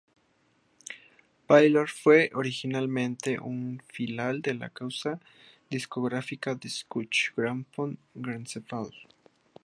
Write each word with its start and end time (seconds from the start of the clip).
Polydor 1.47 1.89
fue 1.91 2.31
originariamente 2.33 3.39
una 3.39 3.83
filial 3.83 4.41
de 4.41 4.55
la 4.55 4.71
casa 4.71 5.19
discográfica 5.69 6.55
Deutsche 6.55 7.31
Grammophon 7.37 7.99
Gesellschaft. 8.15 8.95